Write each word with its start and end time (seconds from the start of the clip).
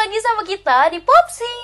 lagi 0.00 0.16
sama 0.24 0.42
kita 0.48 0.96
di 0.96 1.00
Popsi. 1.04 1.56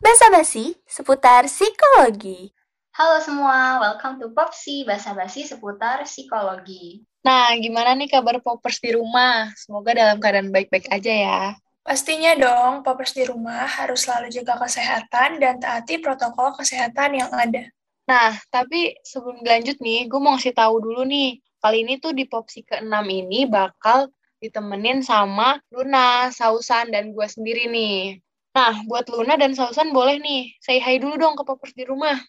Basa-basi 0.00 0.72
seputar 0.88 1.44
psikologi. 1.44 2.48
Halo 2.96 3.20
semua, 3.20 3.76
welcome 3.76 4.16
to 4.16 4.32
Popsi, 4.32 4.88
basa-basi 4.88 5.44
seputar 5.44 6.00
psikologi. 6.08 7.04
Nah, 7.28 7.52
gimana 7.60 7.92
nih 7.92 8.08
kabar 8.08 8.40
Poppers 8.40 8.80
di 8.80 8.96
rumah? 8.96 9.52
Semoga 9.52 9.92
dalam 9.92 10.16
keadaan 10.16 10.48
baik-baik 10.48 10.88
aja 10.88 11.12
ya. 11.12 11.42
Pastinya 11.84 12.32
dong, 12.32 12.80
Poppers 12.80 13.12
di 13.12 13.28
rumah 13.28 13.68
harus 13.68 14.08
selalu 14.08 14.32
jaga 14.32 14.64
kesehatan 14.64 15.36
dan 15.36 15.60
taati 15.60 16.00
protokol 16.00 16.56
kesehatan 16.56 17.20
yang 17.20 17.28
ada. 17.36 17.68
Nah, 18.08 18.32
tapi 18.48 18.96
sebelum 19.04 19.44
lanjut 19.44 19.76
nih, 19.84 20.08
gue 20.08 20.20
mau 20.24 20.32
ngasih 20.40 20.56
tahu 20.56 20.80
dulu 20.80 21.04
nih. 21.04 21.36
Kali 21.60 21.84
ini 21.84 22.00
tuh 22.00 22.16
di 22.16 22.24
Popsi 22.24 22.64
ke-6 22.64 22.96
ini 23.12 23.44
bakal 23.44 24.08
ditemenin 24.44 25.00
sama 25.00 25.56
Luna, 25.72 26.28
Sausan, 26.28 26.92
dan 26.92 27.16
gue 27.16 27.24
sendiri 27.24 27.64
nih. 27.64 28.20
Nah, 28.52 28.84
buat 28.84 29.08
Luna 29.08 29.40
dan 29.40 29.56
Sausan 29.56 29.90
boleh 29.96 30.20
nih, 30.20 30.52
say 30.60 30.76
hi 30.76 31.00
dulu 31.00 31.16
dong 31.16 31.34
ke 31.34 31.42
Poppers 31.48 31.72
di 31.72 31.88
rumah. 31.88 32.20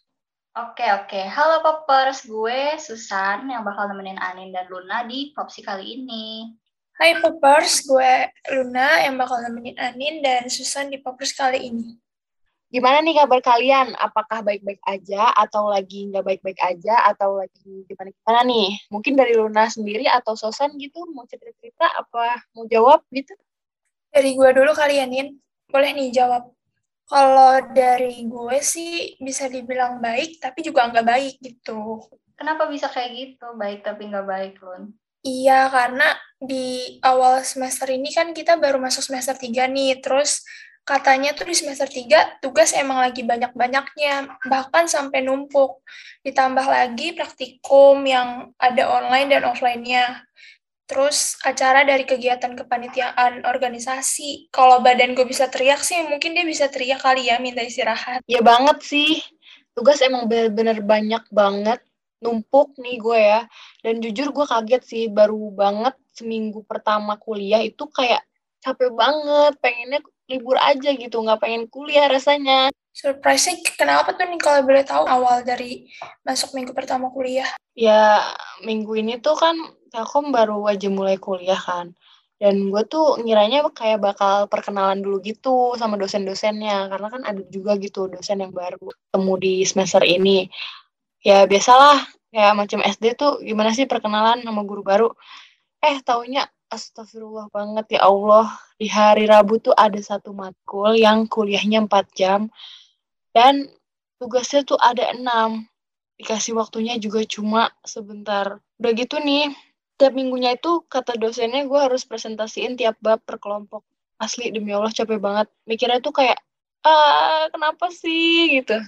Oke, 0.56 0.88
oke. 0.88 1.22
Halo 1.28 1.60
Poppers, 1.60 2.24
gue 2.24 2.80
Susan 2.80 3.44
yang 3.52 3.68
bakal 3.68 3.92
nemenin 3.92 4.16
Anin 4.16 4.56
dan 4.56 4.72
Luna 4.72 5.04
di 5.04 5.36
Popsi 5.36 5.60
kali 5.60 6.00
ini. 6.00 6.56
Hai 6.96 7.20
Poppers, 7.20 7.84
gue 7.84 8.32
Luna 8.56 9.04
yang 9.04 9.20
bakal 9.20 9.44
nemenin 9.44 9.76
Anin 9.76 10.24
dan 10.24 10.48
Susan 10.48 10.88
di 10.88 11.04
Poppers 11.04 11.36
kali 11.36 11.68
ini. 11.68 12.00
Gimana 12.74 13.00
nih 13.06 13.16
kabar 13.22 13.40
kalian? 13.46 13.94
Apakah 13.96 14.42
baik-baik 14.42 14.82
aja 14.90 15.32
atau 15.38 15.70
lagi 15.70 16.10
nggak 16.10 16.26
baik-baik 16.26 16.60
aja 16.60 17.08
atau 17.14 17.38
lagi 17.38 17.86
gimana-gimana 17.86 18.42
nih? 18.46 18.70
Mungkin 18.90 19.14
dari 19.14 19.34
Luna 19.38 19.70
sendiri 19.70 20.10
atau 20.10 20.34
Sosan 20.34 20.74
gitu 20.82 21.06
mau 21.14 21.30
cerita-cerita 21.30 21.86
apa 21.94 22.42
mau 22.58 22.66
jawab 22.66 23.06
gitu? 23.14 23.38
Dari 24.10 24.34
gue 24.34 24.50
dulu 24.56 24.72
kali 24.74 24.98
ya, 24.98 25.06
Nin. 25.06 25.38
Boleh 25.70 25.92
nih 25.94 26.10
jawab. 26.16 26.50
Kalau 27.06 27.62
dari 27.70 28.26
gue 28.26 28.58
sih 28.66 29.14
bisa 29.22 29.46
dibilang 29.46 30.02
baik, 30.02 30.42
tapi 30.42 30.66
juga 30.66 30.90
nggak 30.90 31.06
baik 31.06 31.36
gitu. 31.38 32.02
Kenapa 32.34 32.66
bisa 32.66 32.90
kayak 32.90 33.12
gitu? 33.14 33.46
Baik 33.60 33.86
tapi 33.86 34.10
nggak 34.10 34.26
baik, 34.26 34.54
Lun? 34.66 34.96
Iya, 35.26 35.70
karena 35.70 36.18
di 36.38 36.98
awal 37.02 37.42
semester 37.42 37.90
ini 37.90 38.14
kan 38.14 38.30
kita 38.34 38.58
baru 38.62 38.78
masuk 38.78 39.06
semester 39.06 39.34
3 39.38 39.66
nih, 39.70 40.02
terus 40.02 40.46
katanya 40.86 41.34
tuh 41.34 41.50
di 41.50 41.58
semester 41.58 41.90
3 41.90 42.46
tugas 42.46 42.72
emang 42.78 43.02
lagi 43.02 43.26
banyak-banyaknya, 43.26 44.30
bahkan 44.46 44.86
sampai 44.86 45.26
numpuk. 45.26 45.82
Ditambah 46.22 46.64
lagi 46.64 47.18
praktikum 47.18 48.06
yang 48.06 48.54
ada 48.62 48.86
online 48.88 49.34
dan 49.34 49.44
offline-nya. 49.50 50.22
Terus 50.86 51.42
acara 51.42 51.82
dari 51.82 52.06
kegiatan 52.06 52.54
kepanitiaan 52.54 53.42
organisasi. 53.42 54.54
Kalau 54.54 54.86
badan 54.86 55.18
gue 55.18 55.26
bisa 55.26 55.50
teriak 55.50 55.82
sih, 55.82 55.98
mungkin 56.06 56.38
dia 56.38 56.46
bisa 56.46 56.70
teriak 56.70 57.02
kali 57.02 57.26
ya 57.26 57.42
minta 57.42 57.66
istirahat. 57.66 58.22
Ya 58.30 58.46
banget 58.46 58.86
sih. 58.86 59.18
Tugas 59.74 59.98
emang 60.06 60.30
bener-bener 60.30 60.86
banyak 60.86 61.26
banget. 61.34 61.82
Numpuk 62.22 62.78
nih 62.78 63.02
gue 63.02 63.18
ya. 63.18 63.42
Dan 63.82 63.98
jujur 63.98 64.30
gue 64.30 64.46
kaget 64.46 64.84
sih, 64.86 65.04
baru 65.10 65.50
banget 65.50 65.98
seminggu 66.14 66.62
pertama 66.70 67.18
kuliah 67.18 67.66
itu 67.66 67.90
kayak 67.90 68.22
capek 68.62 68.94
banget. 68.94 69.58
Pengennya 69.58 70.06
libur 70.26 70.58
aja 70.58 70.90
gitu, 70.94 71.22
nggak 71.22 71.42
pengen 71.42 71.64
kuliah 71.70 72.10
rasanya. 72.10 72.74
Surprise-nya 72.96 73.60
kenapa 73.76 74.16
tuh 74.16 74.24
nih 74.24 74.40
kalau 74.40 74.64
boleh 74.64 74.84
tahu 74.88 75.04
awal 75.04 75.44
dari 75.44 75.92
masuk 76.24 76.56
minggu 76.56 76.72
pertama 76.72 77.12
kuliah? 77.12 77.48
Ya, 77.76 78.24
minggu 78.64 78.96
ini 78.96 79.20
tuh 79.20 79.36
kan 79.36 79.56
Telkom 79.92 80.32
baru 80.32 80.64
aja 80.68 80.88
mulai 80.88 81.20
kuliah 81.20 81.60
kan. 81.60 81.92
Dan 82.36 82.68
gue 82.72 82.84
tuh 82.88 83.20
ngiranya 83.24 83.68
kayak 83.72 84.00
bakal 84.00 84.48
perkenalan 84.52 85.00
dulu 85.00 85.20
gitu 85.24 85.76
sama 85.76 86.00
dosen-dosennya. 86.00 86.88
Karena 86.88 87.08
kan 87.12 87.22
ada 87.28 87.42
juga 87.52 87.76
gitu 87.80 88.08
dosen 88.08 88.44
yang 88.44 88.52
baru 88.56 88.80
ketemu 88.80 89.34
di 89.40 89.54
semester 89.68 90.04
ini. 90.04 90.48
Ya 91.24 91.44
biasalah, 91.48 92.00
kayak 92.32 92.54
macam 92.56 92.80
SD 92.84 93.16
tuh 93.20 93.40
gimana 93.44 93.72
sih 93.76 93.88
perkenalan 93.88 94.44
sama 94.44 94.64
guru 94.64 94.84
baru. 94.84 95.10
Eh, 95.84 96.00
taunya 96.04 96.48
astagfirullah 96.76 97.48
banget 97.50 97.96
ya 97.96 98.06
Allah. 98.06 98.52
Di 98.76 98.92
hari 98.92 99.24
Rabu 99.26 99.64
tuh 99.64 99.72
ada 99.72 99.96
satu 99.98 100.36
matkul 100.36 101.00
yang 101.00 101.26
kuliahnya 101.32 101.88
4 101.88 102.12
jam. 102.12 102.52
Dan 103.32 103.72
tugasnya 104.20 104.68
tuh 104.68 104.76
ada 104.76 105.16
6. 105.16 105.64
Dikasih 106.20 106.56
waktunya 106.60 107.00
juga 107.00 107.24
cuma 107.24 107.72
sebentar. 107.88 108.60
Udah 108.80 108.92
gitu 108.92 109.20
nih, 109.20 109.52
tiap 109.96 110.12
minggunya 110.16 110.56
itu 110.56 110.84
kata 110.88 111.16
dosennya 111.16 111.64
gue 111.68 111.80
harus 111.80 112.04
presentasiin 112.04 112.76
tiap 112.76 113.00
bab 113.00 113.24
per 113.24 113.40
kelompok. 113.40 113.84
Asli 114.20 114.52
demi 114.52 114.72
Allah 114.72 114.92
capek 114.92 115.20
banget. 115.20 115.48
Mikirnya 115.68 116.00
tuh 116.00 116.16
kayak, 116.16 116.40
ah 116.88 117.52
kenapa 117.52 117.92
sih 117.92 118.60
gitu. 118.60 118.80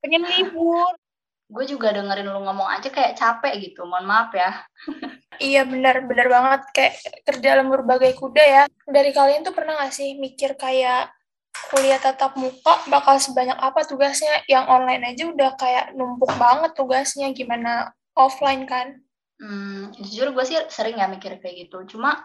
Pengen 0.00 0.24
libur. 0.24 0.96
Gue 1.44 1.64
juga 1.68 1.92
dengerin 1.92 2.28
lu 2.28 2.40
ngomong 2.40 2.68
aja 2.72 2.88
kayak 2.88 3.20
capek 3.20 3.60
gitu, 3.60 3.84
mohon 3.84 4.08
maaf 4.08 4.32
ya. 4.32 4.64
Iya 5.42 5.66
benar, 5.66 6.06
benar 6.06 6.30
banget 6.30 6.62
kayak 6.70 6.94
kerja 7.26 7.58
lembur 7.58 7.82
bagai 7.82 8.14
kuda 8.14 8.44
ya. 8.44 8.62
Dari 8.86 9.10
kalian 9.10 9.42
tuh 9.42 9.50
pernah 9.50 9.76
gak 9.82 9.92
sih 9.92 10.14
mikir 10.14 10.54
kayak 10.54 11.10
kuliah 11.70 11.98
tatap 11.98 12.38
muka 12.38 12.86
bakal 12.86 13.18
sebanyak 13.18 13.58
apa 13.58 13.82
tugasnya? 13.82 14.46
Yang 14.46 14.64
online 14.70 15.02
aja 15.10 15.24
udah 15.26 15.50
kayak 15.58 15.84
numpuk 15.98 16.30
banget 16.38 16.70
tugasnya, 16.78 17.34
gimana 17.34 17.90
offline 18.14 18.64
kan? 18.64 19.02
Hmm, 19.42 19.90
jujur 19.98 20.30
gue 20.30 20.44
sih 20.46 20.58
sering 20.70 21.02
ya 21.02 21.10
mikir 21.10 21.42
kayak 21.42 21.66
gitu. 21.66 21.98
Cuma 21.98 22.22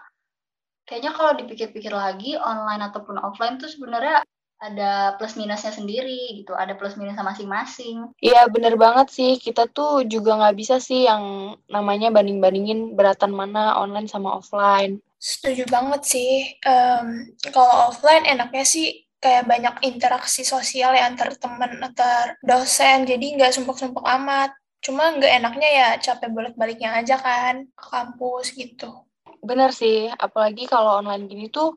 kayaknya 0.86 1.10
kalau 1.14 1.34
dipikir-pikir 1.34 1.90
lagi 1.90 2.38
online 2.38 2.88
ataupun 2.90 3.18
offline 3.18 3.58
tuh 3.58 3.70
sebenarnya 3.70 4.22
ada 4.60 5.16
plus 5.16 5.40
minusnya 5.40 5.72
sendiri 5.72 6.36
gitu, 6.36 6.52
ada 6.52 6.76
plus 6.76 6.94
minusnya 7.00 7.24
masing-masing. 7.24 8.12
Iya 8.20 8.44
bener 8.52 8.76
banget 8.76 9.08
sih, 9.08 9.40
kita 9.40 9.64
tuh 9.72 10.04
juga 10.04 10.36
nggak 10.36 10.56
bisa 10.60 10.76
sih 10.76 11.08
yang 11.08 11.56
namanya 11.72 12.12
banding-bandingin 12.12 12.92
beratan 12.92 13.32
mana 13.32 13.80
online 13.80 14.06
sama 14.06 14.36
offline. 14.36 15.00
Setuju 15.16 15.64
banget 15.72 16.04
sih, 16.04 16.60
um, 16.68 17.32
kalau 17.52 17.88
offline 17.88 18.28
enaknya 18.28 18.64
sih 18.68 19.08
kayak 19.20 19.48
banyak 19.48 19.74
interaksi 19.84 20.44
sosial 20.44 20.96
ya 20.96 21.08
antar 21.08 21.32
teman, 21.36 21.80
antar 21.80 22.36
dosen, 22.44 23.08
jadi 23.08 23.40
nggak 23.40 23.52
sumpuk-sumpuk 23.56 24.04
amat. 24.04 24.52
Cuma 24.80 25.12
nggak 25.12 25.44
enaknya 25.44 25.68
ya 25.68 25.88
capek 26.00 26.32
bolak-baliknya 26.32 27.00
aja 27.00 27.20
kan, 27.20 27.68
ke 27.68 27.86
kampus 27.92 28.56
gitu. 28.56 29.04
Bener 29.44 29.72
sih, 29.72 30.08
apalagi 30.08 30.64
kalau 30.68 31.00
online 31.00 31.28
gini 31.28 31.52
tuh 31.52 31.76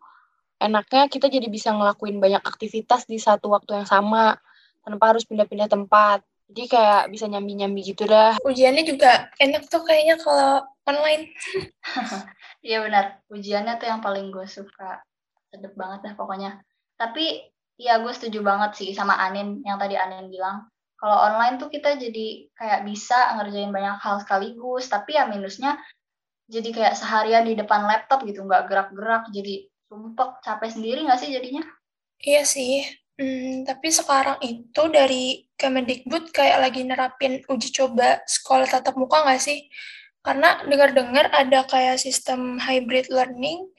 enaknya 0.63 1.11
kita 1.11 1.27
jadi 1.27 1.47
bisa 1.51 1.75
ngelakuin 1.75 2.17
banyak 2.23 2.41
aktivitas 2.41 3.05
di 3.05 3.19
satu 3.19 3.51
waktu 3.51 3.83
yang 3.83 3.87
sama 3.87 4.39
tanpa 4.83 5.15
harus 5.15 5.23
pindah-pindah 5.27 5.67
tempat. 5.71 6.23
Jadi 6.51 6.63
kayak 6.69 7.03
bisa 7.09 7.25
nyambi-nyambi 7.25 7.81
gitu 7.95 8.03
dah. 8.05 8.37
Ujiannya 8.43 8.83
juga 8.83 9.31
enak 9.39 9.67
tuh 9.71 9.81
kayaknya 9.83 10.19
kalau 10.19 10.63
online. 10.87 11.31
Iya 12.63 12.79
benar, 12.79 13.19
ujiannya 13.27 13.75
tuh 13.75 13.91
yang 13.91 13.99
paling 13.99 14.31
gue 14.31 14.47
suka. 14.47 15.03
Sedep 15.51 15.75
banget 15.75 15.99
dah 16.07 16.13
pokoknya. 16.15 16.63
Tapi 16.95 17.43
ya 17.75 17.99
gue 17.99 18.13
setuju 18.15 18.39
banget 18.39 18.79
sih 18.79 18.95
sama 18.95 19.19
Anin 19.19 19.59
yang 19.67 19.75
tadi 19.75 19.99
Anin 19.99 20.31
bilang. 20.31 20.71
Kalau 20.95 21.19
online 21.27 21.59
tuh 21.59 21.67
kita 21.67 21.99
jadi 21.99 22.47
kayak 22.55 22.87
bisa 22.87 23.35
ngerjain 23.35 23.67
banyak 23.67 23.99
hal 23.99 24.23
sekaligus. 24.23 24.87
Tapi 24.87 25.19
ya 25.19 25.27
minusnya 25.27 25.75
jadi 26.47 26.71
kayak 26.71 26.95
seharian 26.95 27.43
di 27.43 27.59
depan 27.59 27.83
laptop 27.83 28.23
gitu, 28.23 28.47
nggak 28.47 28.71
gerak-gerak. 28.71 29.27
Jadi 29.35 29.67
sumpek, 29.93 30.41
capek 30.41 30.69
sendiri 30.73 30.99
nggak 31.05 31.19
sih 31.21 31.29
jadinya? 31.29 31.61
Iya 32.17 32.41
sih. 32.49 32.81
Hmm, 33.13 33.61
tapi 33.61 33.93
sekarang 33.93 34.41
itu 34.41 34.81
dari 34.89 35.45
Kemendikbud 35.53 36.33
kayak 36.33 36.65
lagi 36.65 36.81
nerapin 36.81 37.45
uji 37.45 37.69
coba 37.69 38.25
sekolah 38.25 38.65
tatap 38.65 38.97
muka 38.97 39.21
nggak 39.21 39.37
sih? 39.37 39.69
Karena 40.25 40.65
dengar-dengar 40.65 41.29
ada 41.29 41.61
kayak 41.69 42.01
sistem 42.01 42.57
hybrid 42.57 43.13
learning, 43.13 43.69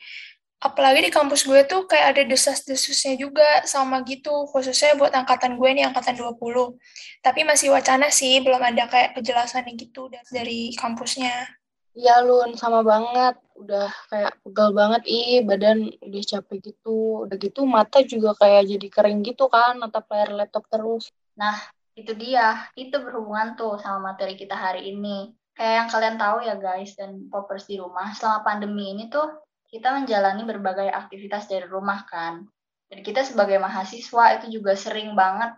apalagi 0.62 1.08
di 1.08 1.10
kampus 1.10 1.48
gue 1.50 1.66
tuh 1.66 1.88
kayak 1.90 2.14
ada 2.14 2.22
desas-desusnya 2.30 3.18
juga 3.18 3.66
sama 3.66 4.06
gitu, 4.06 4.46
khususnya 4.52 4.94
buat 4.94 5.10
angkatan 5.10 5.58
gue 5.58 5.70
nih, 5.74 5.84
angkatan 5.90 6.14
20. 6.14 6.78
Tapi 7.24 7.40
masih 7.42 7.74
wacana 7.74 8.06
sih, 8.14 8.38
belum 8.44 8.60
ada 8.60 8.86
kayak 8.86 9.18
kejelasannya 9.18 9.74
gitu 9.74 10.12
dari 10.30 10.70
kampusnya. 10.78 11.48
Iya 11.94 12.26
Lun, 12.26 12.58
sama 12.58 12.82
banget. 12.82 13.38
Udah 13.54 13.86
kayak 14.10 14.34
pegal 14.42 14.74
banget, 14.74 15.06
ih 15.06 15.46
badan 15.46 15.94
udah 16.02 16.22
capek 16.26 16.58
gitu. 16.74 17.22
Udah 17.22 17.36
gitu 17.38 17.62
mata 17.70 18.02
juga 18.02 18.34
kayak 18.34 18.66
jadi 18.66 18.86
kering 18.90 19.22
gitu 19.22 19.46
kan, 19.46 19.78
natap 19.78 20.10
layar 20.10 20.34
laptop 20.34 20.66
terus. 20.66 21.14
Nah, 21.38 21.54
itu 21.94 22.10
dia. 22.18 22.66
Itu 22.74 22.98
berhubungan 22.98 23.54
tuh 23.54 23.78
sama 23.78 24.10
materi 24.10 24.34
kita 24.34 24.58
hari 24.58 24.90
ini. 24.90 25.30
Kayak 25.54 25.74
yang 25.86 25.88
kalian 25.94 26.16
tahu 26.18 26.36
ya 26.42 26.54
guys, 26.58 26.98
dan 26.98 27.30
poppers 27.30 27.70
di 27.70 27.78
rumah, 27.78 28.10
selama 28.10 28.42
pandemi 28.42 28.90
ini 28.90 29.06
tuh 29.06 29.30
kita 29.70 29.94
menjalani 29.94 30.42
berbagai 30.42 30.90
aktivitas 30.90 31.46
dari 31.46 31.62
rumah 31.70 32.02
kan. 32.10 32.42
Dan 32.90 33.06
kita 33.06 33.22
sebagai 33.22 33.62
mahasiswa 33.62 34.34
itu 34.42 34.58
juga 34.58 34.74
sering 34.74 35.14
banget 35.14 35.54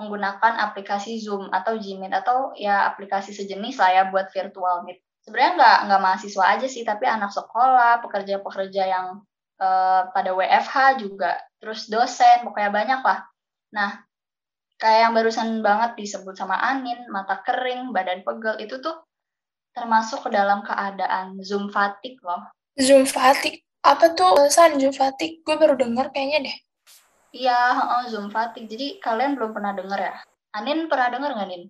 menggunakan 0.00 0.64
aplikasi 0.64 1.20
Zoom 1.20 1.52
atau 1.52 1.78
Gmeet 1.78 2.10
atau 2.10 2.50
ya 2.58 2.88
aplikasi 2.88 3.30
sejenis 3.30 3.78
lah 3.78 3.90
ya 3.94 4.02
buat 4.10 4.26
virtual 4.32 4.82
meet 4.82 5.03
sebenarnya 5.24 5.52
nggak 5.56 5.78
nggak 5.88 6.02
mahasiswa 6.04 6.44
aja 6.44 6.66
sih 6.68 6.84
tapi 6.84 7.08
anak 7.08 7.32
sekolah 7.32 8.04
pekerja-pekerja 8.04 8.82
yang 8.84 9.06
uh, 9.60 10.02
pada 10.12 10.30
WFH 10.36 11.00
juga 11.00 11.40
terus 11.58 11.88
dosen, 11.88 12.44
pokoknya 12.44 12.70
banyak 12.70 13.00
lah. 13.00 13.20
Nah, 13.72 13.90
kayak 14.76 15.08
yang 15.08 15.12
barusan 15.16 15.48
banget 15.64 15.96
disebut 15.96 16.36
sama 16.36 16.60
Anin, 16.60 17.08
mata 17.08 17.40
kering, 17.40 17.90
badan 17.96 18.20
pegel, 18.20 18.60
itu 18.60 18.78
tuh 18.84 19.00
termasuk 19.74 20.28
ke 20.28 20.30
dalam 20.30 20.62
keadaan 20.62 21.40
Zoom 21.42 21.72
fatigue 21.72 22.20
loh. 22.22 22.52
Zoom 22.78 23.08
fatigue? 23.08 23.64
Apa 23.84 24.14
tuh 24.14 24.48
San 24.52 24.78
Zoom 24.78 24.94
fatigue? 24.94 25.42
Gue 25.42 25.56
baru 25.58 25.74
denger 25.74 26.12
kayaknya 26.14 26.52
deh. 26.52 26.56
Iya, 27.34 27.60
oh, 27.82 28.02
Zoom 28.06 28.30
fatigue. 28.30 28.70
Jadi 28.70 29.02
kalian 29.02 29.34
belum 29.34 29.50
pernah 29.50 29.74
denger 29.74 29.98
ya? 29.98 30.14
Anin 30.54 30.86
pernah 30.86 31.10
denger 31.10 31.30
nggak, 31.34 31.48
Nin? 31.50 31.62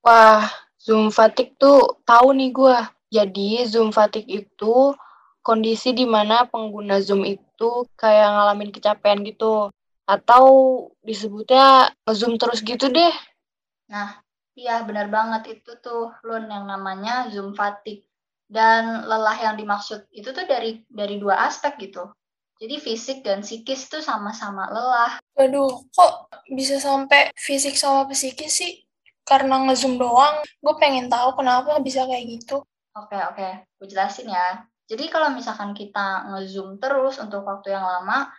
Wah, 0.00 0.48
Zoom 0.88 1.12
fatigue 1.12 1.52
tuh 1.60 2.00
tahu 2.08 2.32
nih 2.32 2.48
gue. 2.48 2.78
Jadi 3.12 3.60
Zoom 3.68 3.92
fatigue 3.92 4.24
itu 4.48 4.96
kondisi 5.44 5.92
di 5.92 6.08
mana 6.08 6.48
pengguna 6.48 6.96
Zoom 7.04 7.28
itu 7.28 7.84
kayak 7.92 8.32
ngalamin 8.32 8.72
kecapean 8.72 9.20
gitu. 9.20 9.68
Atau 10.08 10.44
disebutnya 11.04 11.92
Zoom 12.08 12.40
terus 12.40 12.64
gitu 12.64 12.88
deh. 12.88 13.12
Nah, 13.92 14.16
iya 14.56 14.80
benar 14.80 15.12
banget 15.12 15.60
itu 15.60 15.76
tuh 15.84 16.08
Lun 16.24 16.48
yang 16.48 16.64
namanya 16.64 17.28
Zoom 17.28 17.52
fatigue. 17.52 18.08
Dan 18.48 19.04
lelah 19.04 19.36
yang 19.36 19.60
dimaksud 19.60 20.08
itu 20.08 20.32
tuh 20.32 20.48
dari 20.48 20.80
dari 20.88 21.20
dua 21.20 21.52
aspek 21.52 21.76
gitu. 21.84 22.08
Jadi 22.56 22.80
fisik 22.80 23.20
dan 23.20 23.44
psikis 23.44 23.92
tuh 23.92 24.00
sama-sama 24.00 24.72
lelah. 24.72 25.20
Waduh, 25.36 25.84
kok 25.92 26.32
bisa 26.48 26.80
sampai 26.80 27.28
fisik 27.36 27.76
sama 27.76 28.08
psikis 28.08 28.64
sih? 28.64 28.87
Karena 29.28 29.60
ngezoom 29.68 30.00
doang, 30.00 30.40
gue 30.40 30.74
pengen 30.80 31.12
tahu 31.12 31.36
kenapa 31.36 31.76
bisa 31.84 32.08
kayak 32.08 32.24
gitu. 32.40 32.64
Oke, 32.96 33.18
oke. 33.28 33.48
Gue 33.76 33.86
jelasin 33.92 34.32
ya. 34.32 34.64
Jadi 34.88 35.12
kalau 35.12 35.36
misalkan 35.36 35.76
kita 35.76 36.32
ngezoom 36.32 36.80
terus 36.80 37.20
untuk 37.20 37.44
waktu 37.44 37.76
yang 37.76 37.84
lama, 37.84 38.32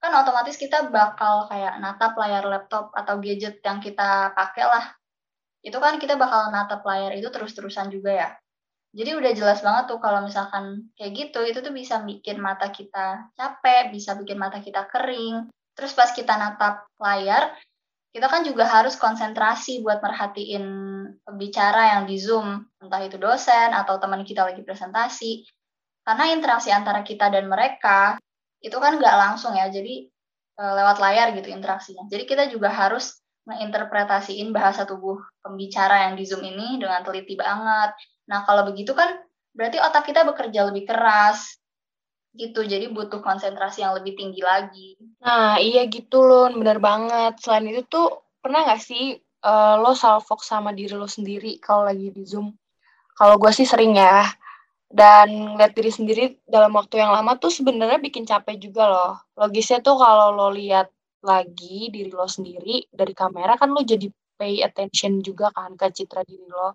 kan 0.00 0.12
otomatis 0.16 0.56
kita 0.56 0.88
bakal 0.88 1.44
kayak 1.52 1.76
natap 1.76 2.16
layar 2.16 2.48
laptop 2.48 2.88
atau 2.96 3.20
gadget 3.20 3.60
yang 3.60 3.84
kita 3.84 4.32
pakai 4.32 4.64
lah. 4.64 4.84
Itu 5.60 5.76
kan 5.76 6.00
kita 6.00 6.16
bakal 6.16 6.48
natap 6.48 6.80
layar 6.88 7.12
itu 7.12 7.28
terus-terusan 7.28 7.92
juga 7.92 8.10
ya. 8.16 8.28
Jadi 8.90 9.12
udah 9.12 9.32
jelas 9.36 9.60
banget 9.62 9.92
tuh 9.92 10.00
kalau 10.02 10.24
misalkan 10.24 10.90
kayak 10.98 11.12
gitu, 11.14 11.44
itu 11.46 11.60
tuh 11.62 11.70
bisa 11.70 12.02
bikin 12.02 12.40
mata 12.42 12.72
kita 12.72 13.30
capek, 13.38 13.92
bisa 13.92 14.16
bikin 14.16 14.40
mata 14.40 14.58
kita 14.58 14.88
kering. 14.88 15.52
Terus 15.76 15.92
pas 15.94 16.10
kita 16.10 16.34
natap 16.34 16.88
layar, 16.98 17.54
kita 18.10 18.26
kan 18.26 18.42
juga 18.42 18.66
harus 18.66 18.98
konsentrasi 18.98 19.86
buat 19.86 20.02
merhatiin 20.02 20.64
pembicara 21.22 21.98
yang 21.98 22.10
di 22.10 22.18
Zoom, 22.18 22.66
entah 22.82 23.02
itu 23.06 23.14
dosen 23.22 23.70
atau 23.70 24.02
teman 24.02 24.26
kita 24.26 24.42
lagi 24.42 24.66
presentasi. 24.66 25.46
Karena 26.02 26.34
interaksi 26.34 26.74
antara 26.74 27.06
kita 27.06 27.30
dan 27.30 27.46
mereka 27.46 28.18
itu 28.58 28.74
kan 28.82 28.98
nggak 28.98 29.14
langsung 29.14 29.54
ya, 29.54 29.70
jadi 29.70 30.10
e, 30.58 30.62
lewat 30.62 30.98
layar 30.98 31.30
gitu 31.38 31.54
interaksinya. 31.54 32.10
Jadi 32.10 32.26
kita 32.26 32.50
juga 32.50 32.74
harus 32.74 33.14
menginterpretasiin 33.46 34.50
bahasa 34.50 34.82
tubuh 34.82 35.22
pembicara 35.38 36.10
yang 36.10 36.18
di 36.18 36.26
Zoom 36.26 36.42
ini 36.42 36.82
dengan 36.82 37.06
teliti 37.06 37.38
banget. 37.38 37.94
Nah, 38.26 38.42
kalau 38.42 38.66
begitu 38.66 38.90
kan 38.90 39.22
berarti 39.54 39.78
otak 39.78 40.10
kita 40.10 40.26
bekerja 40.26 40.66
lebih 40.66 40.82
keras 40.90 41.59
gitu. 42.34 42.62
Jadi 42.62 42.90
butuh 42.90 43.22
konsentrasi 43.22 43.82
yang 43.82 43.96
lebih 43.98 44.14
tinggi 44.18 44.42
lagi. 44.42 44.88
Nah, 45.22 45.58
iya 45.58 45.86
gitu 45.90 46.22
loh, 46.22 46.50
bener 46.54 46.78
banget. 46.78 47.38
Selain 47.42 47.66
itu 47.66 47.82
tuh 47.86 48.22
pernah 48.40 48.64
nggak 48.66 48.82
sih 48.82 49.18
uh, 49.44 49.80
lo 49.80 49.92
salfok 49.92 50.40
sama 50.44 50.70
diri 50.72 50.94
lo 50.96 51.10
sendiri 51.10 51.58
kalau 51.58 51.86
lagi 51.86 52.10
di 52.10 52.22
Zoom? 52.24 52.54
Kalau 53.14 53.36
gue 53.36 53.52
sih 53.52 53.68
sering 53.68 53.98
ya. 53.98 54.26
Dan 54.90 55.54
lihat 55.54 55.78
diri 55.78 55.90
sendiri 55.94 56.42
dalam 56.42 56.74
waktu 56.74 56.98
yang 56.98 57.14
lama 57.14 57.38
tuh 57.38 57.54
sebenarnya 57.54 58.02
bikin 58.02 58.26
capek 58.26 58.58
juga 58.58 58.90
loh. 58.90 59.14
Logisnya 59.38 59.78
tuh 59.78 59.94
kalau 59.94 60.34
lo 60.34 60.50
lihat 60.50 60.90
lagi 61.22 61.92
diri 61.94 62.10
lo 62.10 62.26
sendiri 62.26 62.90
dari 62.90 63.12
kamera 63.14 63.54
kan 63.54 63.70
lo 63.70 63.84
jadi 63.84 64.08
pay 64.40 64.64
attention 64.64 65.20
juga 65.20 65.52
kan 65.54 65.78
ke 65.78 65.94
citra 65.94 66.26
diri 66.26 66.42
lo. 66.48 66.74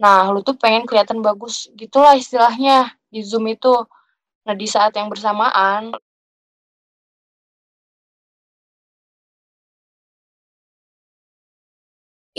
Nah, 0.00 0.32
lu 0.32 0.40
tuh 0.40 0.56
pengen 0.56 0.88
kelihatan 0.88 1.20
bagus 1.20 1.68
gitulah 1.76 2.16
istilahnya 2.16 2.94
di 3.12 3.20
Zoom 3.20 3.50
itu. 3.50 3.84
Nah, 4.46 4.58
di 4.58 4.66
saat 4.66 4.90
yang 4.98 5.06
bersamaan 5.06 5.94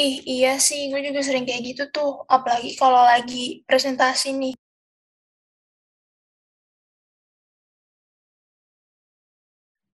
Ih, 0.01 0.15
iya 0.25 0.50
sih, 0.57 0.89
gue 0.89 1.00
juga 1.05 1.21
sering 1.21 1.45
kayak 1.45 1.61
gitu 1.69 1.83
tuh. 1.94 2.09
Apalagi 2.25 2.73
kalau 2.81 3.01
lagi 3.05 3.61
presentasi 3.69 4.33
nih. 4.41 4.53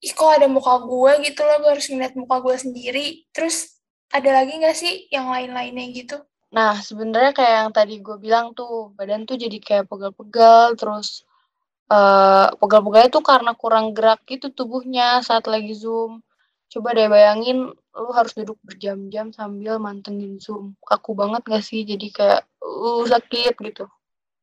Ih, 0.05 0.13
kok 0.13 0.29
ada 0.29 0.45
muka 0.45 0.77
gue 0.85 1.11
gitu 1.25 1.41
loh, 1.41 1.57
gue 1.57 1.71
harus 1.73 1.89
ngeliat 1.89 2.13
muka 2.13 2.37
gue 2.45 2.55
sendiri. 2.61 3.25
Terus, 3.33 3.81
ada 4.13 4.29
lagi 4.29 4.53
nggak 4.61 4.75
sih 4.77 5.09
yang 5.09 5.25
lain-lainnya 5.33 5.85
gitu? 5.89 6.21
Nah, 6.53 6.77
sebenarnya 6.79 7.33
kayak 7.33 7.53
yang 7.65 7.71
tadi 7.73 7.93
gue 7.99 8.15
bilang 8.21 8.53
tuh, 8.53 8.93
badan 8.93 9.25
tuh 9.25 9.35
jadi 9.41 9.57
kayak 9.57 9.89
pegal-pegal, 9.89 10.77
terus 10.77 11.26
uh, 11.91 12.53
pegal-pegalnya 12.59 13.09
tuh 13.11 13.23
karena 13.25 13.51
kurang 13.55 13.95
gerak 13.95 14.23
gitu 14.27 14.51
tubuhnya 14.51 15.23
saat 15.23 15.47
lagi 15.47 15.73
Zoom. 15.75 16.23
Coba 16.67 16.91
deh 16.91 17.07
bayangin, 17.07 17.71
lu 17.71 18.11
harus 18.11 18.35
duduk 18.35 18.59
berjam-jam 18.59 19.31
sambil 19.31 19.79
mantengin 19.79 20.35
Zoom. 20.37 20.75
Kaku 20.83 21.15
banget 21.15 21.41
gak 21.47 21.63
sih? 21.63 21.87
Jadi 21.87 22.11
kayak, 22.11 22.43
uh, 22.59 23.03
sakit 23.07 23.55
gitu. 23.55 23.87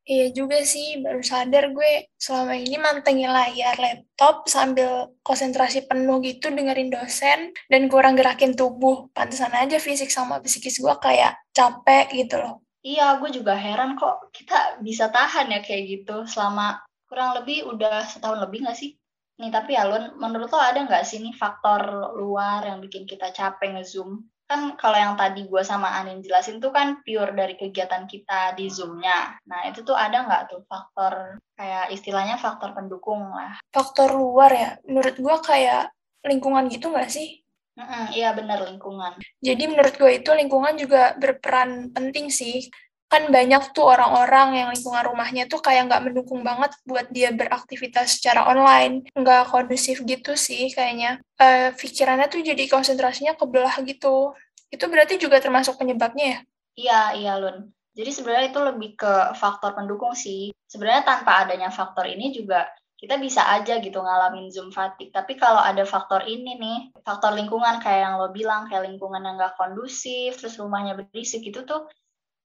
Iya 0.05 0.37
juga 0.37 0.61
sih, 0.69 1.01
baru 1.01 1.25
sadar 1.25 1.73
gue 1.73 2.13
selama 2.21 2.61
ini 2.61 2.77
mantengin 2.77 3.33
layar 3.33 3.73
laptop 3.81 4.45
sambil 4.45 5.17
konsentrasi 5.25 5.89
penuh 5.89 6.21
gitu 6.21 6.53
dengerin 6.53 6.93
dosen 6.93 7.57
dan 7.73 7.89
kurang 7.89 8.13
gerakin 8.13 8.53
tubuh. 8.53 9.09
Pantesan 9.17 9.57
aja 9.57 9.81
fisik 9.81 10.13
sama 10.13 10.45
psikis 10.45 10.77
gue 10.77 10.93
kayak 11.01 11.41
capek 11.57 12.13
gitu 12.13 12.37
loh. 12.37 12.61
Iya, 12.85 13.17
gue 13.17 13.33
juga 13.33 13.57
heran 13.57 13.97
kok 13.97 14.29
kita 14.29 14.77
bisa 14.85 15.09
tahan 15.09 15.49
ya 15.49 15.65
kayak 15.65 15.89
gitu 15.89 16.29
selama 16.29 16.85
kurang 17.15 17.39
lebih 17.39 17.63
udah 17.71 18.11
setahun 18.11 18.43
lebih 18.43 18.67
gak 18.67 18.75
sih? 18.75 18.99
Nih, 19.39 19.55
tapi 19.55 19.79
Alun, 19.79 20.19
menurut 20.19 20.51
lo 20.51 20.59
ada 20.59 20.83
nggak 20.83 21.07
sih 21.07 21.23
nih 21.23 21.35
faktor 21.35 22.15
luar 22.19 22.67
yang 22.67 22.83
bikin 22.83 23.07
kita 23.07 23.31
capek 23.31 23.79
nge-zoom? 23.79 24.27
kan 24.45 24.77
kalau 24.77 24.95
yang 25.01 25.15
tadi 25.17 25.49
gue 25.49 25.63
sama 25.65 25.89
Anin 25.97 26.21
jelasin 26.21 26.61
tuh 26.61 26.69
kan 26.69 27.01
pure 27.01 27.33
dari 27.33 27.57
kegiatan 27.57 28.05
kita 28.05 28.53
di 28.53 28.69
Zoom-nya. 28.69 29.41
Nah, 29.49 29.65
itu 29.67 29.81
tuh 29.81 29.97
ada 29.97 30.21
nggak 30.21 30.53
tuh 30.53 30.61
faktor, 30.69 31.41
kayak 31.57 31.89
istilahnya 31.91 32.37
faktor 32.37 32.77
pendukung 32.77 33.25
lah. 33.33 33.57
Faktor 33.73 34.13
luar 34.13 34.53
ya? 34.53 34.71
Menurut 34.85 35.17
gue 35.17 35.37
kayak 35.41 35.91
lingkungan 36.29 36.69
gitu 36.69 36.93
nggak 36.93 37.09
sih? 37.09 37.41
Mm-mm, 37.75 38.15
iya 38.15 38.31
benar 38.31 38.63
lingkungan. 38.63 39.19
Jadi 39.43 39.65
menurut 39.67 39.99
gue 39.99 40.23
itu 40.23 40.31
lingkungan 40.31 40.79
juga 40.79 41.19
berperan 41.19 41.91
penting 41.91 42.31
sih. 42.31 42.71
Kan 43.13 43.31
banyak 43.31 43.71
tuh 43.77 43.85
orang-orang 43.87 44.49
yang 44.59 44.69
lingkungan 44.75 45.05
rumahnya 45.07 45.45
tuh 45.47 45.63
kayak 45.63 45.87
nggak 45.87 46.03
mendukung 46.11 46.43
banget 46.43 46.75
buat 46.83 47.07
dia 47.15 47.31
beraktivitas 47.31 48.19
secara 48.19 48.49
online. 48.49 49.07
Nggak 49.15 49.53
kondusif 49.53 50.03
gitu 50.03 50.35
sih 50.35 50.73
kayaknya. 50.73 51.23
Uh, 51.39 51.71
pikirannya 51.75 52.27
tuh 52.27 52.43
jadi 52.43 52.65
konsentrasinya 52.67 53.39
kebelah 53.39 53.79
gitu. 53.87 54.35
Itu 54.73 54.91
berarti 54.91 55.21
juga 55.21 55.39
termasuk 55.39 55.79
penyebabnya 55.79 56.27
ya? 56.27 56.39
Iya, 56.75 57.01
iya 57.15 57.33
Lun. 57.39 57.71
Jadi 57.95 58.11
sebenarnya 58.11 58.51
itu 58.51 58.61
lebih 58.61 58.91
ke 58.99 59.13
faktor 59.39 59.79
pendukung 59.79 60.19
sih. 60.19 60.51
Sebenarnya 60.67 61.07
tanpa 61.07 61.47
adanya 61.47 61.71
faktor 61.71 62.11
ini 62.11 62.35
juga 62.35 62.67
kita 62.99 63.21
bisa 63.21 63.47
aja 63.53 63.79
gitu 63.79 64.01
ngalamin 64.01 64.51
Zoom 64.51 64.75
fatigue. 64.75 65.15
Tapi 65.15 65.39
kalau 65.39 65.61
ada 65.61 65.85
faktor 65.87 66.27
ini 66.27 66.57
nih, 66.59 66.79
faktor 67.05 67.37
lingkungan 67.37 67.79
kayak 67.79 68.01
yang 68.01 68.15
lo 68.17 68.33
bilang, 68.33 68.67
kayak 68.67 68.89
lingkungan 68.89 69.23
yang 69.23 69.37
gak 69.37 69.61
kondusif, 69.61 70.41
terus 70.41 70.57
rumahnya 70.57 70.97
berisik 70.97 71.45
gitu 71.45 71.63
tuh, 71.69 71.85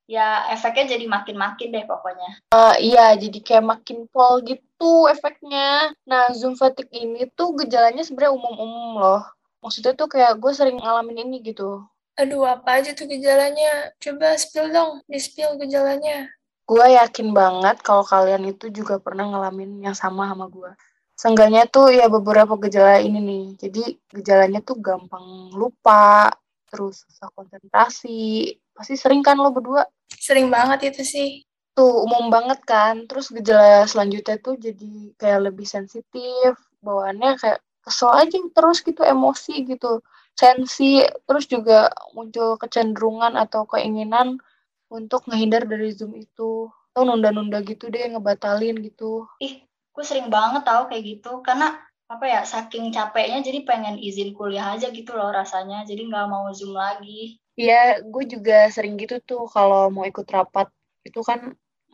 ya 0.09 0.49
efeknya 0.49 0.97
jadi 0.97 1.05
makin-makin 1.05 1.69
deh 1.69 1.85
pokoknya. 1.85 2.41
Uh, 2.49 2.73
iya, 2.81 3.13
jadi 3.13 3.37
kayak 3.45 3.65
makin 3.77 4.09
pol 4.09 4.41
gitu 4.41 5.05
efeknya. 5.05 5.93
Nah, 6.09 6.33
Zoom 6.33 6.57
fatigue 6.57 6.89
ini 6.89 7.29
tuh 7.37 7.53
gejalanya 7.53 8.01
sebenarnya 8.01 8.33
umum-umum 8.33 8.97
loh. 8.97 9.21
Maksudnya 9.61 9.93
tuh 9.93 10.09
kayak 10.09 10.41
gue 10.41 10.49
sering 10.49 10.81
ngalamin 10.81 11.29
ini 11.29 11.45
gitu. 11.45 11.85
Aduh, 12.17 12.41
apa 12.41 12.81
aja 12.81 12.97
tuh 12.97 13.05
gejalanya? 13.05 13.93
Coba 14.01 14.33
spill 14.33 14.73
dong, 14.73 15.05
di-spill 15.05 15.61
gejalanya. 15.61 16.33
Gue 16.65 16.85
yakin 16.97 17.29
banget 17.29 17.77
kalau 17.85 18.01
kalian 18.01 18.49
itu 18.49 18.73
juga 18.73 18.97
pernah 18.97 19.29
ngalamin 19.29 19.85
yang 19.85 19.93
sama 19.93 20.25
sama 20.25 20.49
gue. 20.49 20.73
Seenggaknya 21.19 21.69
tuh 21.69 21.93
ya 21.93 22.09
beberapa 22.09 22.57
gejala 22.57 22.97
ini 22.97 23.19
nih. 23.21 23.45
Jadi 23.61 23.83
gejalanya 24.09 24.59
tuh 24.65 24.79
gampang 24.81 25.53
lupa, 25.53 26.33
terus 26.69 27.03
susah 27.05 27.29
konsentrasi. 27.35 28.55
Pasti 28.79 28.95
sering 28.95 29.19
kan 29.19 29.35
lo 29.35 29.51
berdua? 29.51 29.83
Sering 30.07 30.47
banget 30.47 30.95
itu 30.95 31.03
sih. 31.03 31.43
Tuh 31.75 32.07
umum 32.07 32.31
banget 32.31 32.63
kan. 32.63 33.03
Terus 33.11 33.27
gejala 33.35 33.83
selanjutnya 33.83 34.39
tuh 34.39 34.55
jadi 34.55 35.11
kayak 35.19 35.51
lebih 35.51 35.67
sensitif. 35.67 36.55
Bawaannya 36.79 37.35
kayak 37.35 37.59
kesel 37.83 38.15
aja 38.15 38.39
terus 38.55 38.79
gitu, 38.79 39.03
emosi 39.03 39.67
gitu 39.67 39.99
sensi 40.39 41.03
terus 41.27 41.51
juga 41.51 41.91
muncul 42.15 42.55
kecenderungan 42.55 43.35
atau 43.35 43.67
keinginan 43.67 44.39
untuk 44.87 45.27
ngehindar 45.27 45.67
dari 45.67 45.91
zoom 45.91 46.15
itu 46.15 46.71
atau 46.71 47.03
nunda-nunda 47.03 47.59
gitu 47.67 47.91
deh 47.91 48.07
ngebatalin 48.07 48.79
gitu 48.79 49.27
ih 49.43 49.59
gue 49.67 50.05
sering 50.07 50.31
banget 50.31 50.63
tau 50.63 50.87
kayak 50.87 51.19
gitu 51.19 51.43
karena 51.43 51.75
apa 52.09 52.25
ya 52.25 52.41
saking 52.47 52.89
capeknya 52.89 53.43
jadi 53.43 53.67
pengen 53.67 53.99
izin 53.99 54.33
kuliah 54.33 54.73
aja 54.73 54.89
gitu 54.89 55.11
loh 55.13 55.29
rasanya 55.29 55.83
jadi 55.83 56.07
nggak 56.07 56.25
mau 56.31 56.47
zoom 56.55 56.73
lagi 56.73 57.37
Iya, 57.59 57.75
gue 58.13 58.23
juga 58.33 58.53
sering 58.75 58.93
gitu 59.01 59.15
tuh 59.29 59.41
kalau 59.55 59.81
mau 59.95 60.05
ikut 60.11 60.27
rapat 60.35 60.67
itu 61.07 61.19
kan 61.29 61.39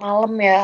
malam 0.02 0.32
ya 0.50 0.60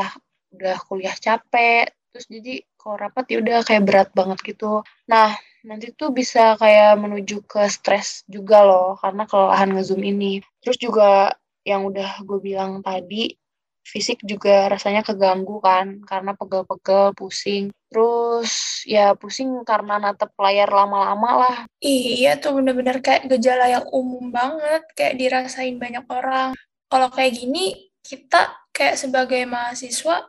udah 0.54 0.76
kuliah 0.86 1.16
capek 1.16 1.88
terus 2.12 2.26
jadi 2.28 2.60
kalau 2.76 2.96
rapat 3.02 3.24
ya 3.32 3.36
udah 3.42 3.58
kayak 3.66 3.82
berat 3.88 4.08
banget 4.18 4.38
gitu. 4.48 4.84
Nah 5.12 5.28
nanti 5.68 5.86
tuh 6.00 6.10
bisa 6.18 6.54
kayak 6.60 7.00
menuju 7.02 7.36
ke 7.48 7.62
stres 7.72 8.08
juga 8.28 8.58
loh 8.68 8.88
karena 9.02 9.22
kelelahan 9.30 9.70
ngezoom 9.74 10.02
ini. 10.12 10.32
Terus 10.62 10.76
juga 10.86 11.32
yang 11.64 11.82
udah 11.90 12.20
gue 12.28 12.38
bilang 12.42 12.84
tadi 12.86 13.32
fisik 13.82 14.22
juga 14.22 14.70
rasanya 14.70 15.02
keganggu 15.02 15.58
kan 15.58 16.00
karena 16.06 16.32
pegel-pegel 16.38 17.12
pusing. 17.18 17.74
Terus 17.90 18.82
ya 18.88 19.12
pusing 19.18 19.66
karena 19.68 20.00
natep 20.00 20.32
layar 20.38 20.70
lama-lama 20.70 21.30
lah. 21.46 21.56
Iya 21.82 22.40
tuh 22.40 22.62
bener-bener 22.62 23.02
kayak 23.04 23.28
gejala 23.28 23.68
yang 23.68 23.86
umum 23.92 24.32
banget 24.32 24.82
kayak 24.96 25.18
dirasain 25.18 25.76
banyak 25.76 26.06
orang. 26.08 26.56
Kalau 26.88 27.08
kayak 27.12 27.36
gini 27.36 27.92
kita 28.00 28.54
kayak 28.72 28.96
sebagai 28.96 29.44
mahasiswa 29.44 30.26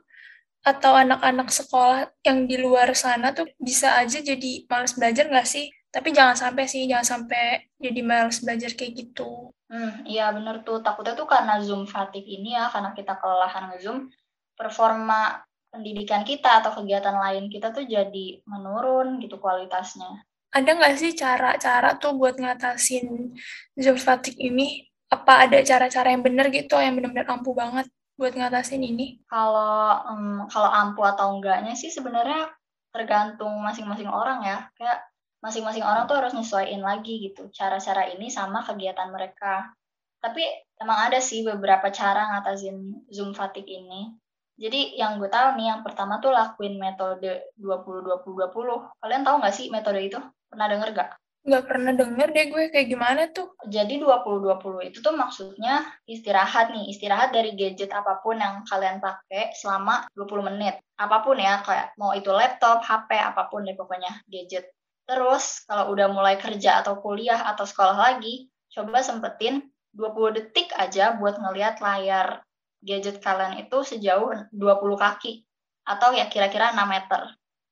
atau 0.64 0.96
anak-anak 0.96 1.52
sekolah 1.52 2.08
yang 2.24 2.48
di 2.48 2.56
luar 2.56 2.96
sana 2.96 3.36
tuh 3.36 3.52
bisa 3.60 4.00
aja 4.00 4.24
jadi 4.24 4.64
males 4.68 4.96
belajar 4.96 5.28
nggak 5.28 5.48
sih? 5.48 5.68
Tapi 5.94 6.10
jangan 6.10 6.34
sampai 6.34 6.66
sih, 6.66 6.90
jangan 6.90 7.06
sampai 7.06 7.70
jadi 7.78 8.02
males 8.02 8.42
belajar 8.42 8.74
kayak 8.74 8.94
gitu. 8.98 9.54
Hmm, 9.70 10.02
iya 10.10 10.34
bener 10.34 10.66
tuh. 10.66 10.82
Takutnya 10.82 11.14
tuh 11.14 11.30
karena 11.30 11.62
Zoom 11.62 11.86
fatigue 11.86 12.26
ini 12.26 12.58
ya, 12.58 12.74
karena 12.74 12.98
kita 12.98 13.14
kelelahan 13.22 13.70
nge-Zoom, 13.70 14.10
performa 14.58 15.46
pendidikan 15.70 16.26
kita 16.26 16.66
atau 16.66 16.82
kegiatan 16.82 17.14
lain 17.14 17.50
kita 17.50 17.70
tuh 17.70 17.86
jadi 17.86 18.42
menurun 18.50 19.22
gitu 19.22 19.38
kualitasnya. 19.38 20.26
Ada 20.54 20.70
nggak 20.78 20.98
sih 20.98 21.14
cara-cara 21.14 21.98
tuh 22.02 22.18
buat 22.18 22.42
ngatasin 22.42 23.38
Zoom 23.78 23.98
fatigue 24.02 24.42
ini? 24.42 24.90
Apa 25.14 25.46
ada 25.46 25.62
cara-cara 25.62 26.10
yang 26.10 26.26
bener 26.26 26.50
gitu, 26.50 26.74
yang 26.82 26.98
benar-benar 26.98 27.30
ampuh 27.30 27.54
banget? 27.54 27.86
buat 28.14 28.34
ngatasin 28.38 28.84
ini? 28.86 29.22
Kalau 29.26 30.06
um, 30.06 30.46
kalau 30.50 30.70
ampuh 30.70 31.14
atau 31.14 31.34
enggaknya 31.38 31.74
sih 31.74 31.90
sebenarnya 31.90 32.50
tergantung 32.94 33.58
masing-masing 33.62 34.10
orang 34.10 34.46
ya. 34.46 34.70
Kayak 34.78 35.00
masing-masing 35.44 35.84
orang 35.84 36.08
tuh 36.08 36.16
harus 36.16 36.32
nyesuaiin 36.32 36.80
lagi 36.80 37.20
gitu 37.20 37.52
cara-cara 37.52 38.08
ini 38.16 38.32
sama 38.32 38.64
kegiatan 38.64 39.12
mereka. 39.12 39.76
Tapi 40.24 40.40
emang 40.80 41.12
ada 41.12 41.20
sih 41.20 41.44
beberapa 41.44 41.92
cara 41.92 42.32
ngatasin 42.32 43.04
Zoom 43.12 43.36
fatigue 43.36 43.68
ini. 43.68 44.16
Jadi 44.56 44.96
yang 44.96 45.20
gue 45.20 45.28
tahu 45.28 45.60
nih, 45.60 45.76
yang 45.76 45.82
pertama 45.84 46.24
tuh 46.24 46.32
lakuin 46.32 46.80
metode 46.80 47.52
20-20-20. 47.60 49.04
Kalian 49.04 49.24
tahu 49.28 49.36
nggak 49.44 49.56
sih 49.56 49.68
metode 49.68 50.00
itu? 50.00 50.20
Pernah 50.48 50.68
denger 50.72 50.90
gak? 50.96 51.10
Nggak 51.44 51.64
pernah 51.68 51.92
denger 51.92 52.28
deh 52.32 52.46
gue 52.48 52.64
kayak 52.72 52.88
gimana 52.88 53.22
tuh. 53.36 53.52
Jadi 53.68 54.00
20-20 54.00 54.88
itu 54.88 55.04
tuh 55.04 55.12
maksudnya 55.12 55.84
istirahat 56.08 56.72
nih, 56.72 56.88
istirahat 56.88 57.36
dari 57.36 57.52
gadget 57.60 57.92
apa 57.92 58.24
pun 58.24 58.40
yang 58.40 58.64
kalian 58.64 59.04
pakai 59.04 59.52
selama 59.52 60.08
20 60.16 60.48
menit. 60.56 60.80
Apa 60.96 61.20
pun 61.20 61.36
ya, 61.36 61.60
kayak 61.66 62.00
mau 62.00 62.16
itu 62.16 62.32
laptop, 62.32 62.80
HP, 62.80 63.20
apa 63.20 63.52
pun 63.52 63.68
deh 63.68 63.76
pokoknya 63.76 64.24
gadget. 64.32 64.72
Terus 65.04 65.68
kalau 65.68 65.92
udah 65.92 66.08
mulai 66.12 66.40
kerja 66.40 66.80
atau 66.80 67.00
kuliah 67.04 67.44
atau 67.52 67.68
sekolah 67.68 67.96
lagi, 67.96 68.48
coba 68.72 69.04
sempetin 69.04 69.68
20 69.94 70.36
detik 70.36 70.72
aja 70.74 71.14
buat 71.20 71.38
ngelihat 71.38 71.84
layar 71.84 72.42
gadget 72.84 73.24
kalian 73.24 73.64
itu 73.64 73.78
sejauh 73.86 74.50
20 74.52 74.60
kaki 75.00 75.46
atau 75.88 76.16
ya 76.16 76.28
kira-kira 76.28 76.72
6 76.72 76.84
meter. 76.88 77.22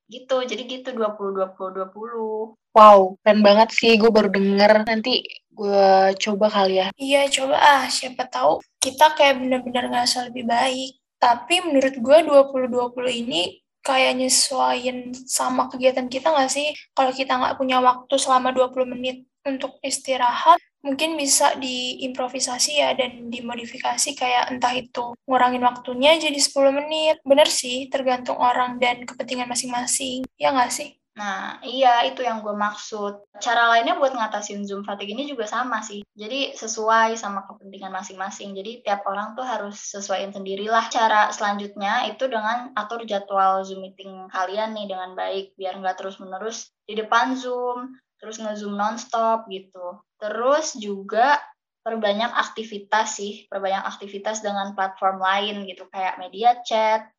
Gitu 0.08 0.36
jadi 0.44 0.62
gitu 0.68 0.88
20 0.92 1.56
20 1.56 1.88
20 1.88 2.76
wow 2.76 3.16
keren 3.20 3.40
banget 3.44 3.68
sih 3.72 3.96
gue 3.96 4.12
baru 4.12 4.28
denger. 4.28 4.84
Nanti 4.84 5.24
gue 5.52 6.16
coba 6.16 6.46
kali 6.52 6.84
ya. 6.84 6.88
Iya 6.96 7.28
coba. 7.32 7.56
Ah 7.60 7.84
siapa 7.88 8.28
tahu 8.28 8.60
kita 8.80 9.16
kayak 9.16 9.40
bener-bener 9.40 9.88
ngerasa 9.88 10.28
lebih 10.28 10.48
baik. 10.48 11.00
Tapi 11.16 11.54
menurut 11.64 11.94
gue 11.96 12.18
20 12.28 12.66
20 12.68 13.22
ini 13.24 13.61
kayak 13.82 14.18
nyesuaiin 14.18 15.12
sama 15.26 15.66
kegiatan 15.68 16.06
kita 16.06 16.30
nggak 16.30 16.50
sih 16.50 16.70
kalau 16.94 17.10
kita 17.10 17.34
nggak 17.34 17.58
punya 17.58 17.82
waktu 17.82 18.14
selama 18.16 18.54
20 18.54 18.86
menit 18.86 19.26
untuk 19.42 19.74
istirahat 19.82 20.62
mungkin 20.82 21.14
bisa 21.14 21.54
diimprovisasi 21.58 22.82
ya 22.82 22.94
dan 22.98 23.30
dimodifikasi 23.30 24.18
kayak 24.18 24.50
entah 24.50 24.74
itu 24.74 25.14
ngurangin 25.26 25.62
waktunya 25.62 26.18
jadi 26.18 26.34
10 26.34 26.74
menit. 26.74 27.16
Bener 27.22 27.46
sih, 27.46 27.86
tergantung 27.86 28.38
orang 28.38 28.82
dan 28.82 29.06
kepentingan 29.06 29.46
masing-masing. 29.46 30.26
Ya 30.34 30.50
nggak 30.50 30.74
sih? 30.74 31.01
Nah, 31.12 31.60
iya 31.60 32.08
itu 32.08 32.24
yang 32.24 32.40
gue 32.40 32.56
maksud. 32.56 33.28
Cara 33.36 33.68
lainnya 33.68 34.00
buat 34.00 34.16
ngatasin 34.16 34.64
Zoom 34.64 34.80
fatigue 34.80 35.12
ini 35.12 35.28
juga 35.28 35.44
sama 35.44 35.84
sih. 35.84 36.00
Jadi 36.16 36.56
sesuai 36.56 37.20
sama 37.20 37.44
kepentingan 37.44 37.92
masing-masing. 37.92 38.56
Jadi 38.56 38.80
tiap 38.80 39.04
orang 39.04 39.36
tuh 39.36 39.44
harus 39.44 39.76
sesuaiin 39.76 40.32
sendirilah. 40.32 40.88
Cara 40.88 41.28
selanjutnya 41.28 42.08
itu 42.08 42.24
dengan 42.32 42.72
atur 42.72 43.04
jadwal 43.04 43.60
Zoom 43.60 43.84
meeting 43.84 44.32
kalian 44.32 44.72
nih 44.72 44.88
dengan 44.88 45.12
baik. 45.12 45.52
Biar 45.60 45.76
nggak 45.76 46.00
terus-menerus 46.00 46.72
di 46.88 46.96
depan 46.96 47.36
Zoom, 47.36 47.92
terus 48.16 48.40
nge-Zoom 48.40 48.72
nonstop 48.72 49.44
gitu. 49.52 50.00
Terus 50.16 50.80
juga 50.80 51.36
perbanyak 51.82 52.30
aktivitas 52.30 53.18
sih, 53.18 53.44
perbanyak 53.50 53.84
aktivitas 53.84 54.40
dengan 54.40 54.72
platform 54.72 55.18
lain 55.18 55.66
gitu 55.66 55.90
kayak 55.90 56.16
media 56.22 56.62
chat, 56.62 57.10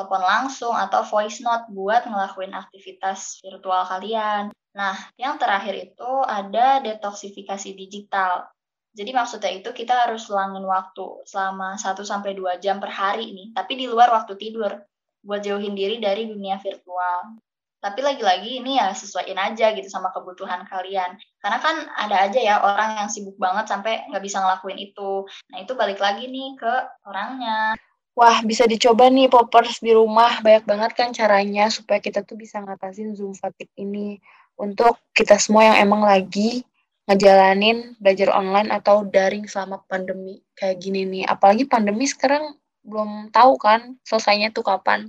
telepon 0.00 0.24
langsung 0.24 0.72
atau 0.72 1.04
voice 1.04 1.44
note 1.44 1.68
buat 1.68 2.08
ngelakuin 2.08 2.56
aktivitas 2.56 3.44
virtual 3.44 3.84
kalian. 3.84 4.48
Nah, 4.72 4.96
yang 5.20 5.36
terakhir 5.36 5.76
itu 5.76 6.10
ada 6.24 6.80
detoksifikasi 6.80 7.76
digital. 7.76 8.48
Jadi 8.96 9.12
maksudnya 9.12 9.52
itu 9.52 9.70
kita 9.76 10.08
harus 10.08 10.24
luangin 10.32 10.64
waktu 10.64 11.22
selama 11.28 11.76
1 11.76 12.00
sampai 12.00 12.32
2 12.32 12.56
jam 12.58 12.80
per 12.80 12.88
hari 12.88 13.28
nih, 13.36 13.52
tapi 13.52 13.76
di 13.76 13.86
luar 13.86 14.08
waktu 14.08 14.40
tidur 14.40 14.72
buat 15.20 15.44
jauhin 15.44 15.76
diri 15.76 16.00
dari 16.00 16.24
dunia 16.24 16.56
virtual. 16.56 17.36
Tapi 17.80 18.00
lagi-lagi 18.04 18.60
ini 18.60 18.76
ya 18.76 18.92
sesuaiin 18.92 19.36
aja 19.36 19.72
gitu 19.76 19.88
sama 19.88 20.12
kebutuhan 20.12 20.64
kalian. 20.68 21.16
Karena 21.40 21.58
kan 21.60 21.76
ada 21.96 22.28
aja 22.28 22.40
ya 22.40 22.54
orang 22.60 23.04
yang 23.04 23.08
sibuk 23.08 23.36
banget 23.40 23.68
sampai 23.68 24.04
nggak 24.08 24.24
bisa 24.24 24.40
ngelakuin 24.40 24.80
itu. 24.80 25.24
Nah 25.52 25.58
itu 25.64 25.72
balik 25.76 25.96
lagi 25.96 26.28
nih 26.28 26.60
ke 26.60 26.72
orangnya. 27.08 27.72
Wah, 28.18 28.42
bisa 28.42 28.66
dicoba 28.66 29.06
nih 29.06 29.30
poppers 29.30 29.78
di 29.78 29.94
rumah. 29.94 30.42
Banyak 30.42 30.64
banget 30.66 30.90
kan 30.98 31.08
caranya 31.14 31.70
supaya 31.70 32.02
kita 32.02 32.26
tuh 32.26 32.36
bisa 32.36 32.58
ngatasin 32.60 33.14
Zoom 33.14 33.32
fatigue 33.32 33.70
ini. 33.78 34.18
Untuk 34.60 35.00
kita 35.16 35.40
semua 35.40 35.72
yang 35.72 35.88
emang 35.88 36.04
lagi 36.04 36.66
ngejalanin 37.08 37.96
belajar 37.98 38.30
online 38.30 38.70
atau 38.70 39.02
daring 39.02 39.48
selama 39.48 39.82
pandemi 39.88 40.42
kayak 40.54 40.78
gini 40.78 41.02
nih. 41.06 41.24
Apalagi 41.26 41.64
pandemi 41.66 42.06
sekarang 42.06 42.54
belum 42.84 43.32
tahu 43.34 43.56
kan 43.58 43.96
selesainya 44.04 44.52
tuh 44.52 44.66
kapan. 44.66 45.08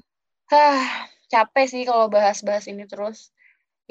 Hah, 0.50 1.08
capek 1.30 1.66
sih 1.68 1.84
kalau 1.84 2.08
bahas-bahas 2.08 2.66
ini 2.72 2.88
terus. 2.88 3.30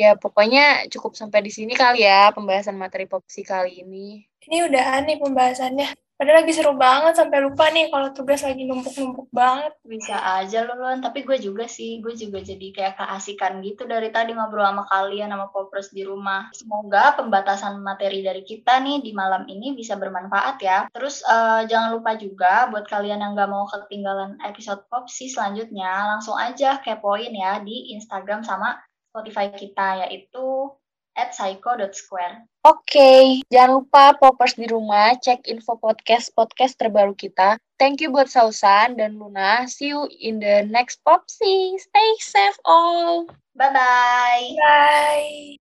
Ya 0.00 0.17
pokoknya 0.17 0.88
cukup 0.88 1.12
sampai 1.12 1.45
di 1.45 1.52
sini 1.52 1.76
kali 1.76 2.09
ya 2.09 2.33
pembahasan 2.33 2.79
materi 2.79 3.05
popsi 3.05 3.45
kali 3.45 3.85
ini. 3.85 4.25
Ini 4.49 4.64
udah 4.71 4.85
aneh 4.97 5.21
pembahasannya. 5.21 6.10
Padahal 6.21 6.45
lagi 6.45 6.53
seru 6.53 6.77
banget 6.77 7.17
sampai 7.17 7.41
lupa 7.41 7.73
nih 7.73 7.89
kalau 7.89 8.12
tugas 8.12 8.45
lagi 8.45 8.69
numpuk-numpuk 8.69 9.33
banget. 9.33 9.73
Bisa 9.89 10.21
aja 10.21 10.69
Lon. 10.69 11.00
Tapi 11.00 11.25
gue 11.25 11.41
juga 11.41 11.65
sih, 11.65 12.05
gue 12.05 12.12
juga 12.12 12.45
jadi 12.45 12.77
kayak 12.77 13.00
keasikan 13.00 13.65
gitu 13.65 13.89
dari 13.89 14.12
tadi 14.12 14.37
ngobrol 14.37 14.69
sama 14.69 14.85
kalian, 14.85 15.33
sama 15.33 15.49
popers 15.49 15.89
di 15.97 16.05
rumah. 16.05 16.53
Semoga 16.53 17.17
pembatasan 17.17 17.81
materi 17.81 18.21
dari 18.21 18.45
kita 18.45 18.85
nih 18.85 19.00
di 19.00 19.17
malam 19.17 19.49
ini 19.49 19.73
bisa 19.73 19.97
bermanfaat 19.97 20.61
ya. 20.61 20.93
Terus 20.93 21.25
uh, 21.25 21.65
jangan 21.65 21.97
lupa 21.97 22.12
juga 22.21 22.69
buat 22.69 22.85
kalian 22.85 23.25
yang 23.25 23.33
gak 23.33 23.49
mau 23.49 23.65
ketinggalan 23.65 24.37
episode 24.45 24.85
popsi 24.93 25.33
selanjutnya, 25.33 25.89
langsung 26.05 26.37
aja 26.37 26.85
kepoin 26.85 27.33
ya 27.33 27.65
di 27.65 27.97
Instagram 27.97 28.45
sama 28.45 28.77
Spotify 29.09 29.49
kita, 29.57 30.05
yaitu 30.05 30.69
at 31.17 31.35
psycho.square. 31.35 32.47
Oke, 32.61 32.85
okay. 32.85 33.23
jangan 33.49 33.81
lupa 33.81 34.12
poppers 34.21 34.55
di 34.55 34.69
rumah 34.69 35.17
cek 35.17 35.49
info 35.49 35.81
podcast 35.81 36.31
podcast 36.37 36.76
terbaru 36.76 37.17
kita. 37.17 37.57
Thank 37.81 38.05
you 38.05 38.12
buat 38.12 38.29
Sausan 38.29 39.00
dan 39.00 39.17
Luna. 39.17 39.64
See 39.64 39.90
you 39.90 40.05
in 40.21 40.38
the 40.45 40.69
next 40.69 41.00
Popsy. 41.00 41.81
Stay 41.81 42.11
safe 42.21 42.61
all. 42.69 43.25
Bye-bye. 43.57 44.61
Bye. 44.61 45.57